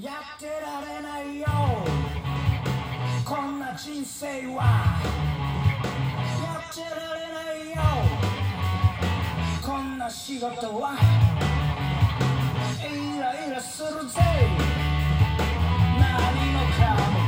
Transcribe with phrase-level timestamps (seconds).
[0.00, 1.48] やってられないよ。
[3.24, 4.62] こんな人生は。
[6.40, 7.82] やってられないよ。
[9.60, 10.46] こんな仕事
[10.78, 10.94] は。
[12.78, 14.20] イライラするぜ。
[15.98, 17.27] 何もかも。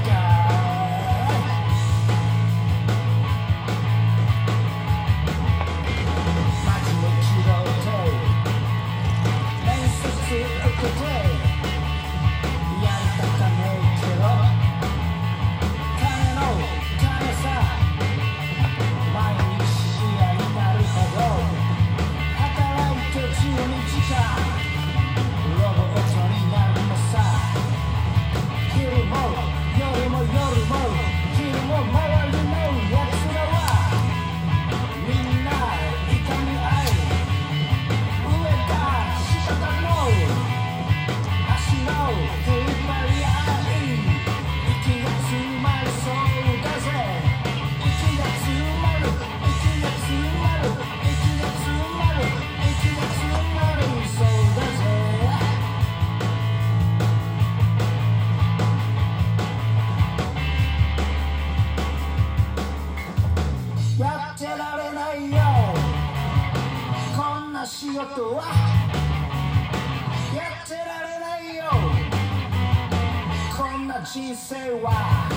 [74.13, 75.29] こんな人生は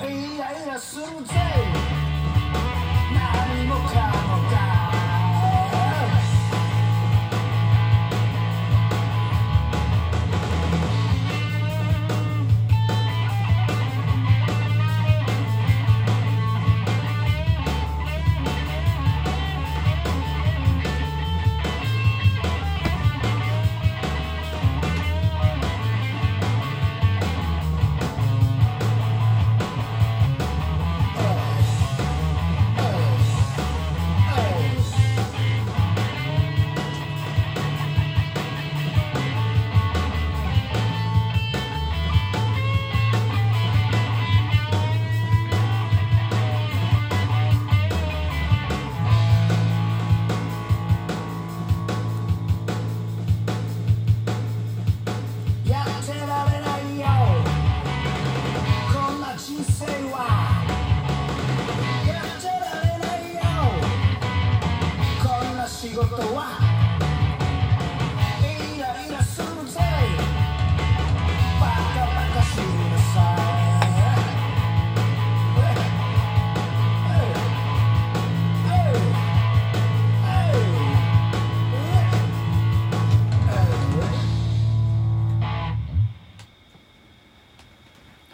[0.00, 1.95] イライ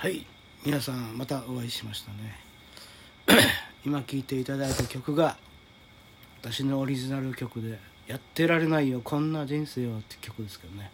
[0.02, 0.26] はい。
[0.64, 2.34] 皆さんまたお会いしましたね。
[3.86, 5.36] 今聴いていただいた曲が
[6.40, 10.90] 私のオリジナル曲で「やってられないよこんな人生を」って曲ですけどね、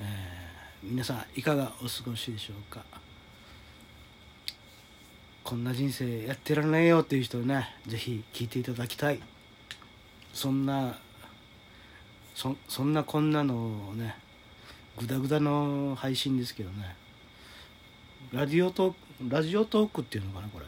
[0.00, 2.82] えー皆さんいかがお過ごしでしょうか。
[5.44, 9.20] こんな人生やってられないよっていう人をねぜひ聴いていただきたい。
[10.32, 10.98] そんな
[12.34, 14.16] そそんなこんなのをね
[14.96, 16.96] グダグダの配信ですけどね。
[18.32, 18.96] ラジオトーク
[19.28, 20.66] ラジオトークっていうのかなこれ。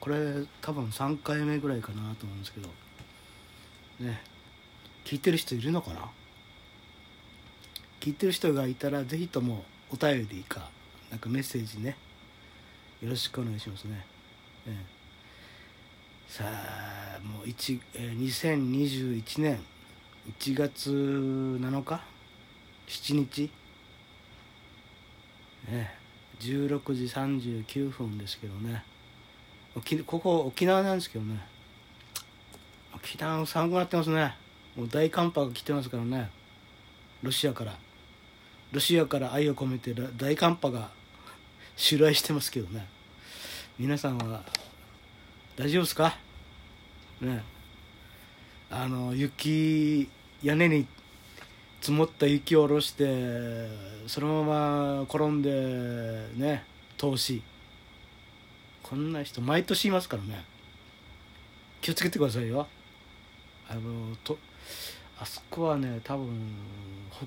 [0.00, 2.68] これ多分3回目ぐらいかなと思うんですけど。
[4.00, 4.20] ね。
[5.04, 6.10] 聞いてる人いるのかな？
[8.00, 10.68] 聞いてる人がいたらぜひともお便りか
[11.10, 11.96] なんかメッセージね。
[13.02, 14.06] よろしくお願いしますね、
[14.66, 14.84] ええ。
[16.28, 19.60] さあもう1、えー2021年。
[20.38, 22.00] 1月7日
[22.88, 23.42] ？7日？
[23.42, 23.50] ね
[25.70, 26.03] え。
[26.40, 28.84] 16時39分ですけどね。
[29.76, 31.40] 沖ここ沖縄なんですけどね。
[32.94, 34.34] 沖縄寒くなってますね。
[34.76, 36.30] もう大寒波が来てますからね。
[37.22, 37.76] ロシアから。
[38.72, 40.90] ロシアから愛を込めて大寒波が
[41.76, 42.86] 襲来してますけどね。
[43.78, 44.44] 皆さんは
[45.56, 46.16] 大丈夫ですか？
[47.20, 47.42] ね。
[48.70, 50.08] あの雪
[50.42, 50.86] 屋根に
[51.84, 53.68] 積もった雪を下ろして
[54.06, 56.64] そのまま転んでね
[56.96, 57.42] 投資。
[58.82, 60.46] こんな人毎年いますからね。
[61.82, 62.66] 気をつけてくださいよ。
[63.68, 64.38] あのと
[65.20, 66.54] あそこはね多分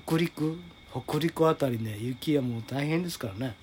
[0.04, 0.58] 北陸
[0.90, 3.54] 北陸あたりね雪はもう大変ですからね。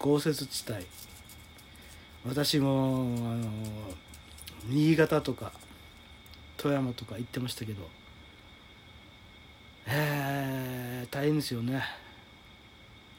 [0.00, 0.84] 豪雪地帯。
[2.26, 3.48] 私もあの
[4.64, 5.52] 新潟とか
[6.56, 7.88] 富山とか行ってましたけど。
[9.86, 11.82] え、大変ですよね。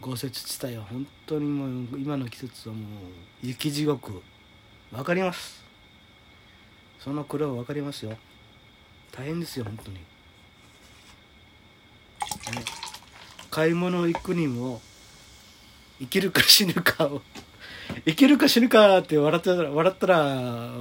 [0.01, 2.85] 豪雪地帯は本当にもう今の季節はもう
[3.41, 4.21] 雪地獄。
[4.91, 5.63] わかります。
[6.99, 8.17] その苦労わかりますよ。
[9.11, 10.03] 大変ですよ本当に、ね、
[13.49, 14.81] 買い物行くにも
[15.99, 17.21] 生きるか死ぬかを
[18.05, 20.71] 生きるか死ぬかって笑ったら笑ったら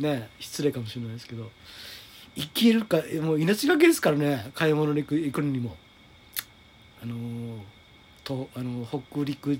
[0.00, 1.50] ね失礼かもしれないですけど。
[2.36, 4.50] 生きるかもう命がけですからね。
[4.54, 5.76] 買い物に行く行くにも。
[7.02, 7.62] あの
[8.24, 9.58] とあの北陸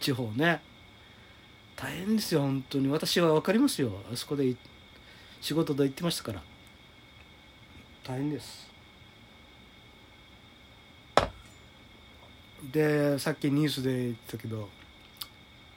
[0.00, 0.60] 地方ね。
[1.76, 2.88] 大変ですよ本当に。
[2.88, 3.92] 私は分かりますよ。
[4.12, 4.54] あそこで
[5.40, 6.42] 仕事で行ってましたから。
[8.04, 8.70] 大変です。
[12.72, 14.68] でさっきニュースで言ってたけど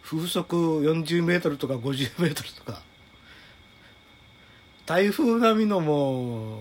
[0.04, 2.81] 風速40メートルとか50メートルとか。
[4.86, 6.58] 台風並みのも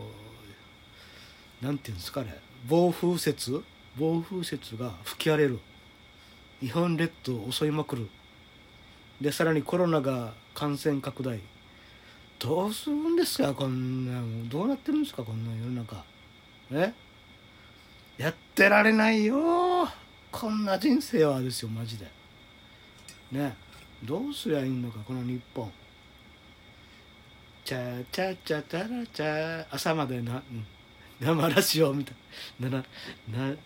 [1.63, 3.63] うなんていうんですかね暴風雪？
[3.99, 5.59] 暴風雪が吹き荒れる。
[6.61, 8.09] 日本列島を襲いまくる。
[9.21, 11.41] でさらにコロナが感染拡大。
[12.39, 13.53] どうするんですか？
[13.53, 15.23] こんなどうなってるんですか？
[15.23, 16.03] こんな世の中。
[16.73, 16.93] え？
[18.17, 19.89] やってられないよ。
[20.33, 22.07] こんな人生はですよマジで。
[23.33, 23.55] ね？
[24.03, 25.71] どうすりゃいいのかこの日本。
[27.65, 29.65] チャチャチャチャラチャ。
[29.71, 30.43] 朝までな、
[31.19, 32.15] 生ラジオみたい。
[32.61, 33.57] ななな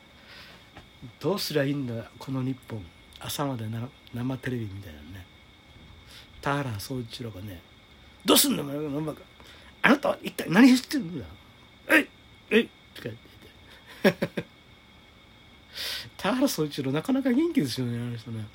[1.19, 2.81] どうすりゃいいんだこの日本。
[3.19, 5.27] 朝までな生テレビみたいなね。
[6.41, 7.61] 田原総一郎がね
[8.25, 8.63] 「どうすんの
[9.83, 11.27] あなたは一体何してるんだ
[11.91, 12.09] えい
[12.51, 14.45] えい!」とか言って。
[16.17, 18.47] 田原総一郎なかなか元気ですよねあの人ね。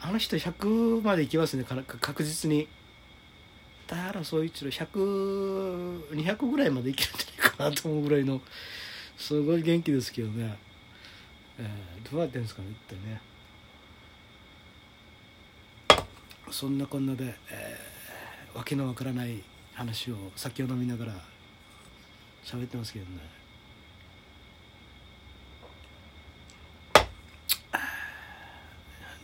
[0.00, 2.66] あの人100までいきますね確実に。
[3.90, 8.40] 田原総一郎100200ぐらいまでいけるんじゃないかなと思うぐらいの
[9.16, 10.56] すごい元気ですけどね、
[11.58, 13.20] えー、どうやってんですかね一体ね。
[16.52, 19.42] そんなこんなで、えー、わけのわからない
[19.74, 21.12] 話を酒を飲みながら
[22.44, 23.10] 喋ってますけどね。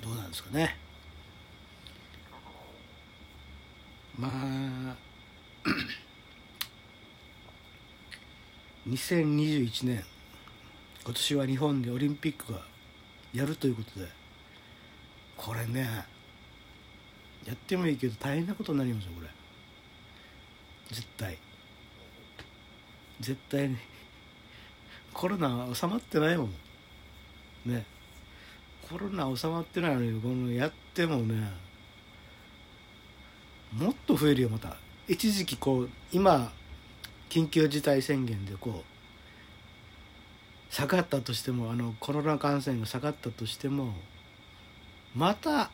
[0.02, 0.85] どうなんですかね。
[4.18, 4.96] まあ
[8.88, 10.04] 2021年
[11.04, 12.60] 今年は日本でオリンピックが
[13.34, 14.06] やるということで
[15.36, 16.06] これね
[17.46, 19.28] やってもいいけど大変なことになりますよこれ。
[20.88, 21.38] 絶対。
[23.20, 23.76] 絶対に。
[25.12, 26.50] コロナ収まってないもん。
[27.66, 27.84] ね。
[28.88, 31.65] コロナ収まってないのにこのやってもね
[33.78, 34.76] もっと増えるよまた
[35.08, 36.52] 一時期こう今
[37.28, 38.82] 緊急事態宣言でこ
[40.70, 43.92] う下がったとしてもあのコロナ感染が下がったとしても
[45.14, 45.70] また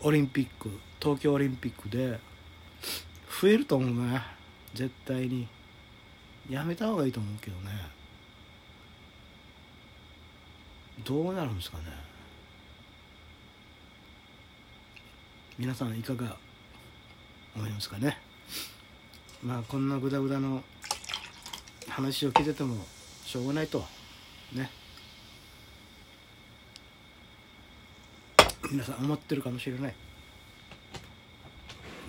[0.00, 0.70] オリンピック
[1.00, 2.18] 東京オリンピックで
[3.40, 4.22] 増えると思うね。
[4.74, 5.48] 絶対に。
[6.48, 7.70] やめた方がいいと思うけどね。
[11.04, 11.84] どうなるんですかね。
[15.56, 16.36] 皆さんいかが
[17.54, 18.18] 思いますかね？
[19.40, 20.64] まあこんなグダグダの
[21.88, 22.84] 話を聞いてても
[23.24, 23.84] しょうがないと
[24.52, 24.68] ね。
[28.68, 29.94] 皆さん思ってるかもしれない。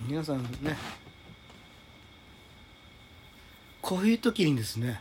[0.08, 0.76] 皆さんね。
[3.80, 4.98] こういう時にですね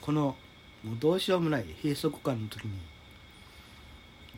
[0.00, 0.34] この
[0.82, 2.72] もうどうしようもない閉塞感の時に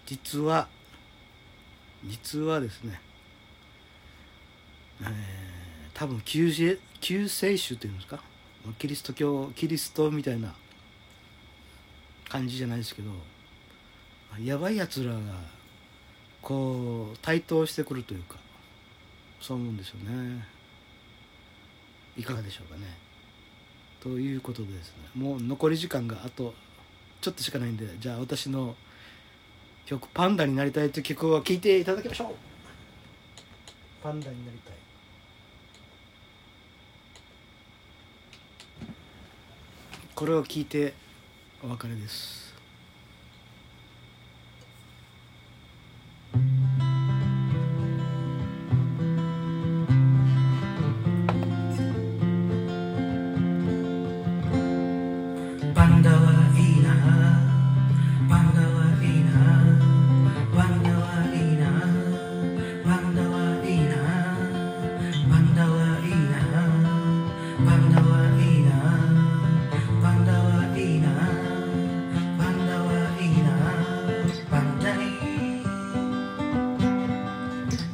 [0.05, 0.69] 実は
[2.05, 3.01] 実はですね、
[5.03, 5.09] えー、
[5.95, 8.21] 多分救世救世主というんですか？
[8.79, 10.55] キリスト教キリストみたいな
[12.29, 13.11] 感じじゃないですけど
[14.43, 15.19] やばいやつらが
[16.43, 18.37] こう台頭してくるというか
[19.41, 20.45] そう思うんですよね。
[22.17, 22.97] いかがでしょうかね。
[24.01, 26.55] ということでですねもう残り時間があと
[27.21, 28.77] ちょっとしかないんでじゃあ私の
[29.89, 32.35] 曲「パンダになりたい」という曲を聴いていただきましょう。
[34.03, 34.75] パンダになりたい。
[40.15, 40.93] これを聞いて
[41.63, 42.48] お別れです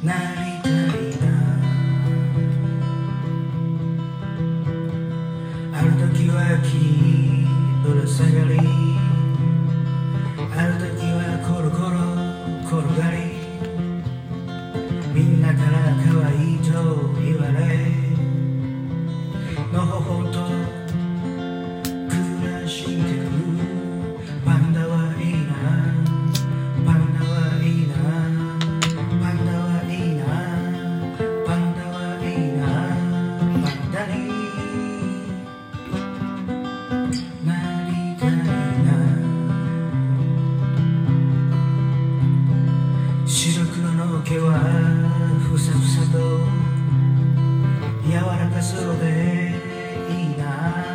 [0.05, 0.34] nine.
[43.45, 44.57] 白黒の毛は
[45.39, 46.17] ふさふさと
[48.09, 49.53] 柔らかそうで
[50.09, 50.94] いいな。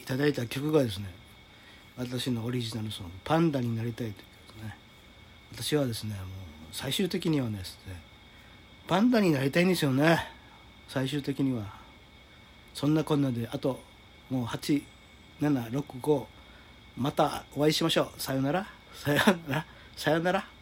[0.00, 1.06] いただいた曲がですね
[1.96, 4.76] 私のオリジナルソング「パンダになりたい」という曲ですね。
[5.52, 6.26] 私はですねもう
[6.72, 8.00] 最終的にはですね
[8.86, 10.26] パンダになりたいんですよね。
[10.88, 11.64] 最終的には。
[12.74, 13.80] そんなこんなであと
[14.28, 16.26] もう8765
[16.96, 18.20] またお会いしましょう。
[18.20, 18.66] さよなら。
[18.92, 19.66] さよなら。
[19.96, 20.55] さよなら。